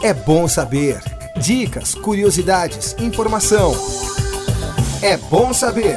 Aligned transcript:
É 0.00 0.14
bom 0.14 0.46
saber. 0.46 1.00
Dicas, 1.40 1.92
curiosidades, 1.92 2.94
informação. 3.00 3.72
É 5.02 5.16
bom 5.16 5.52
saber. 5.52 5.96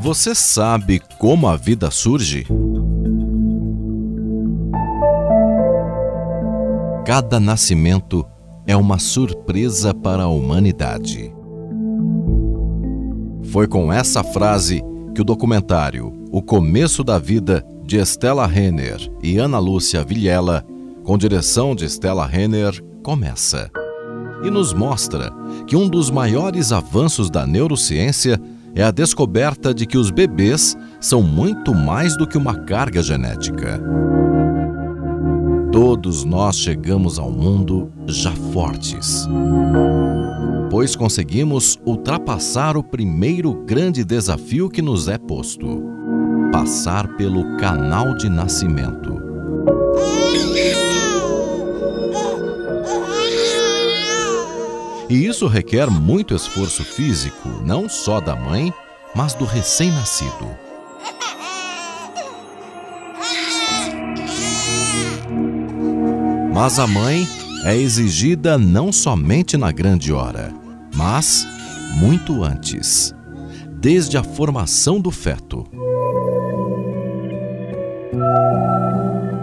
Você 0.00 0.36
sabe 0.36 1.00
como 1.18 1.48
a 1.48 1.56
vida 1.56 1.90
surge? 1.90 2.46
Cada 7.04 7.40
nascimento 7.40 8.24
é 8.68 8.76
uma 8.76 9.00
surpresa 9.00 9.92
para 9.92 10.22
a 10.22 10.28
humanidade. 10.28 11.34
Foi 13.50 13.66
com 13.66 13.92
essa 13.92 14.22
frase 14.22 14.80
que 15.12 15.20
o 15.20 15.24
documentário 15.24 16.12
O 16.30 16.40
Começo 16.40 17.02
da 17.02 17.18
Vida 17.18 17.66
de 17.84 17.96
Estela 17.96 18.46
Renner 18.46 19.00
e 19.22 19.38
Ana 19.38 19.58
Lúcia 19.58 20.04
Villela, 20.04 20.64
com 21.06 21.16
direção 21.16 21.74
de 21.74 21.84
Estela 21.84 22.26
Renner, 22.26 22.82
começa. 23.02 23.70
E 24.42 24.50
nos 24.50 24.74
mostra 24.74 25.30
que 25.66 25.76
um 25.76 25.88
dos 25.88 26.10
maiores 26.10 26.72
avanços 26.72 27.30
da 27.30 27.46
neurociência 27.46 28.40
é 28.74 28.82
a 28.82 28.90
descoberta 28.90 29.72
de 29.72 29.86
que 29.86 29.96
os 29.96 30.10
bebês 30.10 30.76
são 31.00 31.22
muito 31.22 31.72
mais 31.72 32.16
do 32.18 32.26
que 32.26 32.36
uma 32.36 32.56
carga 32.64 33.02
genética. 33.02 33.80
Todos 35.70 36.24
nós 36.24 36.58
chegamos 36.58 37.18
ao 37.18 37.30
mundo 37.30 37.92
já 38.06 38.32
fortes, 38.52 39.28
pois 40.70 40.96
conseguimos 40.96 41.78
ultrapassar 41.86 42.76
o 42.76 42.82
primeiro 42.82 43.64
grande 43.64 44.04
desafio 44.04 44.68
que 44.68 44.82
nos 44.82 45.06
é 45.06 45.18
posto: 45.18 45.82
passar 46.50 47.16
pelo 47.16 47.56
canal 47.58 48.16
de 48.16 48.28
nascimento. 48.28 49.25
E 55.08 55.26
isso 55.26 55.46
requer 55.46 55.88
muito 55.88 56.34
esforço 56.34 56.82
físico, 56.82 57.48
não 57.64 57.88
só 57.88 58.20
da 58.20 58.34
mãe, 58.34 58.72
mas 59.14 59.34
do 59.34 59.44
recém-nascido. 59.44 60.48
Mas 66.52 66.78
a 66.78 66.86
mãe 66.86 67.28
é 67.64 67.76
exigida 67.76 68.58
não 68.58 68.90
somente 68.90 69.56
na 69.56 69.70
grande 69.70 70.12
hora, 70.12 70.52
mas 70.94 71.46
muito 72.00 72.42
antes 72.42 73.14
desde 73.78 74.18
a 74.18 74.24
formação 74.24 75.00
do 75.00 75.12
feto. 75.12 75.64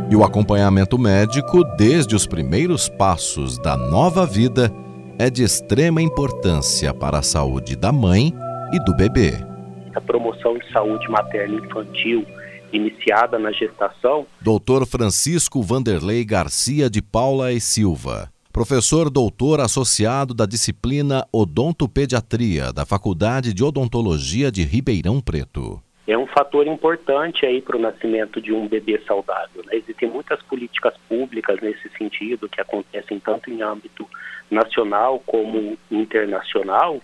E 0.10 0.16
o 0.16 0.24
acompanhamento 0.24 0.98
médico 0.98 1.64
desde 1.78 2.16
os 2.16 2.28
primeiros 2.28 2.90
passos 2.90 3.58
da 3.58 3.78
nova 3.78 4.26
vida 4.26 4.70
é 5.18 5.30
de 5.30 5.44
extrema 5.44 6.02
importância 6.02 6.94
para 6.94 7.20
a 7.20 7.22
saúde 7.22 7.76
da 7.76 7.92
mãe 7.92 8.34
e 8.72 8.80
do 8.84 8.96
bebê. 8.96 9.34
A 9.96 10.02
promoção 10.02 10.58
de 10.58 10.72
saúde 10.72 11.08
materna 11.10 11.56
infantil 11.64 12.26
iniciada 12.72 13.38
na 13.38 13.52
gestação. 13.52 14.26
Dr. 14.42 14.86
Francisco 14.88 15.62
Vanderlei 15.62 16.26
Garcia 16.26 16.90
de 16.90 17.02
Paula 17.02 17.54
e 17.54 17.62
Silva, 17.62 18.32
professor 18.52 19.10
doutor 19.10 19.60
associado 19.60 20.34
da 20.34 20.48
disciplina 20.48 21.28
Odontopediatria 21.32 22.74
da 22.74 22.86
Faculdade 22.86 23.54
de 23.54 23.64
Odontologia 23.64 24.52
de 24.52 24.64
Ribeirão 24.64 25.22
Preto. 25.22 25.82
É 26.06 26.18
um 26.18 26.28
fator 26.28 26.68
importante 26.68 27.46
aí 27.46 27.62
para 27.62 27.78
o 27.78 27.80
nascimento 27.80 28.42
de 28.42 28.52
um 28.52 28.68
bebê 28.68 29.00
saudável. 29.08 29.64
Né? 29.66 29.76
Existem 29.78 30.10
muitas 30.10 30.42
políticas 30.44 30.94
públicas 31.08 31.62
nesse 31.62 31.90
sentido 31.98 32.50
que 32.50 32.60
acontecem 32.60 33.20
tanto 33.20 33.50
em 33.50 33.62
âmbito 33.62 34.08
nacional 34.52 35.20
como 35.26 35.78
internacional 35.90 37.02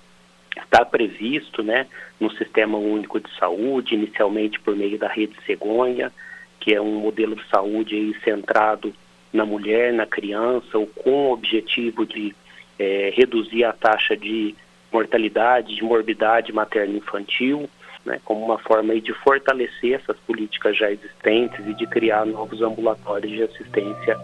está 0.57 0.83
previsto 0.83 1.63
né, 1.63 1.87
no 2.19 2.29
Sistema 2.31 2.77
Único 2.77 3.19
de 3.19 3.29
Saúde, 3.37 3.95
inicialmente 3.95 4.59
por 4.59 4.75
meio 4.75 4.97
da 4.97 5.07
Rede 5.07 5.35
Cegonha, 5.45 6.11
que 6.59 6.73
é 6.73 6.81
um 6.81 6.99
modelo 6.99 7.35
de 7.35 7.47
saúde 7.49 7.95
aí 7.95 8.15
centrado 8.23 8.93
na 9.31 9.45
mulher, 9.45 9.93
na 9.93 10.05
criança, 10.05 10.77
ou 10.77 10.87
com 10.87 11.27
o 11.27 11.33
objetivo 11.33 12.05
de 12.05 12.35
é, 12.77 13.13
reduzir 13.15 13.63
a 13.63 13.73
taxa 13.73 14.15
de 14.17 14.55
mortalidade, 14.91 15.75
de 15.75 15.83
morbidade 15.83 16.51
materno-infantil, 16.51 17.69
né, 18.05 18.19
como 18.25 18.45
uma 18.45 18.57
forma 18.59 18.99
de 18.99 19.13
fortalecer 19.23 19.99
essas 20.01 20.17
políticas 20.19 20.77
já 20.77 20.91
existentes 20.91 21.65
e 21.65 21.73
de 21.73 21.85
criar 21.87 22.25
novos 22.25 22.61
ambulatórios 22.61 23.31
de 23.31 23.43
assistência 23.43 24.17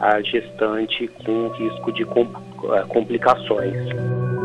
à 0.00 0.20
gestante 0.20 1.08
com 1.24 1.48
risco 1.48 1.92
de 1.92 2.02
eh, 2.02 2.84
complicações. 2.88 3.74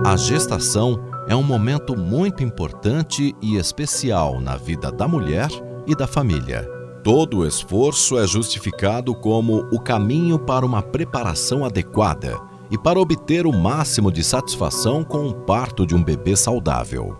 A 0.06 0.16
gestação 0.16 0.98
é 1.28 1.36
um 1.36 1.44
momento 1.44 1.98
muito 1.98 2.44
importante 2.44 3.36
e 3.42 3.58
especial 3.58 4.40
na 4.40 4.56
vida 4.56 4.92
da 4.92 5.08
mulher 5.08 5.50
e 5.86 5.96
da 5.96 6.08
família. 6.08 6.68
Todo 7.04 7.40
o 7.40 7.48
esforço 7.48 8.18
é 8.20 8.28
justificado 8.28 9.16
como 9.16 9.68
o 9.72 9.80
caminho 9.80 10.38
para 10.38 10.66
uma 10.66 10.82
preparação 10.82 11.66
adequada 11.66 12.38
e 12.72 12.78
para 12.78 13.00
obter 13.00 13.46
o 13.46 13.52
máximo 13.52 14.12
de 14.12 14.24
satisfação 14.24 15.04
com 15.04 15.28
o 15.28 15.34
parto 15.34 15.86
de 15.86 15.96
um 15.96 16.04
bebê 16.04 16.36
saudável. 16.36 17.16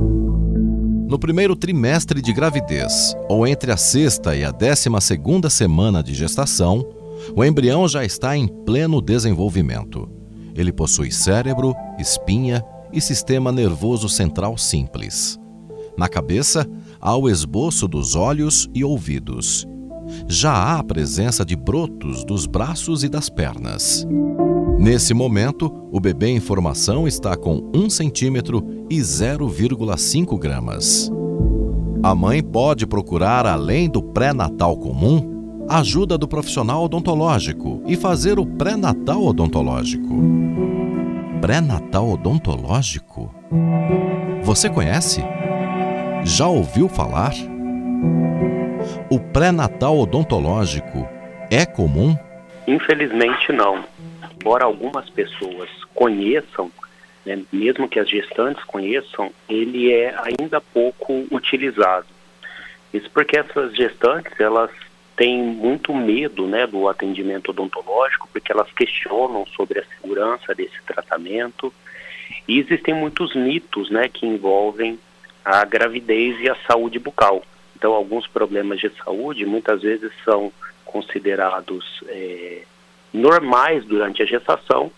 No 1.10 1.18
primeiro 1.18 1.56
trimestre 1.56 2.22
de 2.22 2.32
gravidez, 2.32 3.16
ou 3.28 3.48
entre 3.48 3.72
a 3.72 3.78
sexta 3.78 4.36
e 4.36 4.44
a 4.44 4.52
décima 4.52 5.02
segunda 5.02 5.50
semana 5.50 6.04
de 6.04 6.14
gestação, 6.14 6.88
o 7.36 7.44
embrião 7.44 7.88
já 7.88 8.06
está 8.06 8.38
em 8.38 8.48
pleno 8.48 9.02
desenvolvimento. 9.02 10.08
Ele 10.54 10.72
possui 10.72 11.12
cérebro, 11.12 11.74
espinha 11.98 12.64
e 12.94 13.02
sistema 13.02 13.52
nervoso 13.52 14.08
central 14.08 14.56
simples. 14.56 15.40
Na 15.98 16.08
cabeça, 16.08 16.70
há 17.02 17.18
o 17.18 17.28
esboço 17.28 17.88
dos 17.88 18.14
olhos 18.14 18.70
e 18.72 18.84
ouvidos. 18.84 19.68
Já 20.28 20.52
há 20.52 20.78
a 20.78 20.84
presença 20.84 21.44
de 21.44 21.56
brotos 21.56 22.24
dos 22.24 22.46
braços 22.46 23.04
e 23.04 23.10
das 23.10 23.30
pernas. 23.30 24.06
Nesse 24.80 25.14
momento, 25.14 25.72
o 25.92 26.00
bebê 26.00 26.30
em 26.30 26.40
formação 26.40 27.08
está 27.08 27.36
com 27.36 27.70
1 27.76 27.90
centímetro 27.90 28.66
e 28.90 28.98
0,5 29.00 30.40
gramas. 30.40 31.12
A 32.02 32.16
mãe 32.16 32.42
pode 32.42 32.88
procurar, 32.88 33.46
além 33.46 33.90
do 33.90 34.02
pré-natal 34.02 34.78
comum, 34.78 35.68
ajuda 35.70 36.18
do 36.18 36.28
profissional 36.28 36.86
odontológico 36.86 37.84
e 37.86 37.96
fazer 37.96 38.40
o 38.40 38.46
pré-natal 38.46 39.24
odontológico 39.24 40.50
pré-natal 41.40 42.10
odontológico? 42.10 43.34
Você 44.44 44.70
conhece? 44.70 45.24
Já 46.24 46.48
ouviu 46.48 46.90
falar? 46.90 47.32
O 49.10 49.20
pré-natal 49.20 49.98
odontológico 49.98 51.08
é 51.50 51.66
comum? 51.66 52.16
Infelizmente 52.68 53.52
não. 53.54 53.84
Embora 54.40 54.66
algumas 54.66 55.10
pessoas 55.10 55.70
conheçam, 55.94 56.72
né, 57.26 57.42
mesmo 57.52 57.88
que 57.90 58.00
as 58.00 58.10
gestantes 58.10 58.64
conheçam, 58.64 59.32
ele 59.50 59.92
é 59.92 60.16
ainda 60.18 60.62
pouco 60.62 61.26
utilizado. 61.32 62.08
Isso 62.94 63.10
porque 63.12 63.38
essas 63.38 63.76
gestantes, 63.76 64.40
elas 64.40 64.72
têm 65.16 65.44
muito 65.44 65.94
medo 65.94 66.48
né, 66.48 66.66
do 66.66 66.88
atendimento 66.88 67.50
odontológico, 67.50 68.30
porque 68.32 68.52
elas 68.52 68.72
questionam 68.72 69.46
sobre 69.48 69.80
a 69.80 69.84
segurança 69.96 70.56
desse 70.56 70.82
tratamento. 70.88 71.74
E 72.48 72.58
existem 72.58 72.94
muitos 72.94 73.36
mitos 73.36 73.92
né, 73.92 74.08
que 74.08 74.26
envolvem 74.26 74.98
a 75.44 75.66
gravidez 75.66 76.40
e 76.40 76.50
a 76.50 76.56
saúde 76.66 76.98
bucal. 76.98 77.44
Então, 77.76 77.94
alguns 77.94 78.28
problemas 78.28 78.80
de 78.80 78.90
saúde 79.04 79.46
muitas 79.46 79.82
vezes 79.82 80.12
são 80.24 80.52
considerados 80.86 82.02
é, 82.08 82.64
normais 83.14 83.86
durante 83.86 84.22
a 84.22 84.26
gestação 84.26 84.92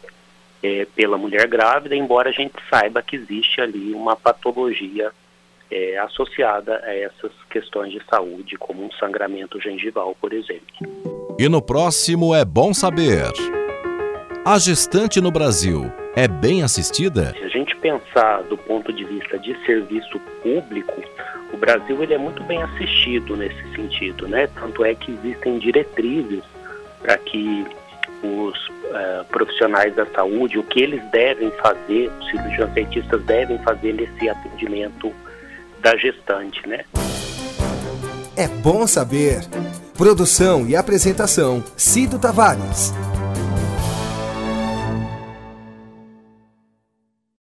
é, 0.63 0.85
pela 0.95 1.17
mulher 1.17 1.47
grávida, 1.47 1.95
embora 1.95 2.29
a 2.29 2.33
gente 2.33 2.53
saiba 2.69 3.01
que 3.01 3.15
existe 3.15 3.59
ali 3.59 3.93
uma 3.93 4.15
patologia 4.15 5.11
é, 5.69 5.97
associada 5.99 6.81
a 6.83 6.93
essas 6.93 7.31
questões 7.49 7.91
de 7.91 8.01
saúde, 8.09 8.57
como 8.57 8.83
um 8.83 8.91
sangramento 8.93 9.59
gengival, 9.59 10.15
por 10.19 10.33
exemplo. 10.33 10.61
E 11.39 11.49
no 11.49 11.61
próximo 11.61 12.35
é 12.35 12.43
bom 12.43 12.73
saber. 12.73 13.31
A 14.45 14.59
gestante 14.59 15.21
no 15.21 15.31
Brasil 15.31 15.91
é 16.15 16.27
bem 16.27 16.61
assistida? 16.61 17.33
Se 17.37 17.43
a 17.43 17.47
gente 17.47 17.75
pensar 17.77 18.43
do 18.43 18.57
ponto 18.57 18.91
de 18.91 19.05
vista 19.05 19.39
de 19.39 19.55
serviço 19.65 20.19
público, 20.43 21.01
o 21.53 21.57
Brasil 21.57 22.01
ele 22.03 22.13
é 22.13 22.17
muito 22.17 22.43
bem 22.43 22.61
assistido 22.61 23.35
nesse 23.37 23.61
sentido, 23.75 24.27
né? 24.27 24.47
Tanto 24.47 24.83
é 24.83 24.93
que 24.93 25.11
existem 25.11 25.57
diretrizes 25.59 26.43
para 27.01 27.17
que 27.17 27.65
os 28.23 28.67
uh, 28.67 29.25
profissionais 29.29 29.95
da 29.95 30.05
saúde, 30.07 30.57
o 30.57 30.63
que 30.63 30.81
eles 30.81 31.03
devem 31.11 31.51
fazer, 31.51 32.11
os 32.19 32.29
cirurgiões 32.29 32.71
dentistas 32.73 33.23
devem 33.23 33.57
fazer 33.59 33.93
nesse 33.93 34.29
atendimento 34.29 35.11
da 35.81 35.95
gestante, 35.97 36.67
né? 36.67 36.85
É 38.35 38.47
bom 38.47 38.87
saber. 38.87 39.41
Produção 39.97 40.67
e 40.67 40.75
apresentação: 40.75 41.63
Cido 41.75 42.17
Tavares. 42.17 42.93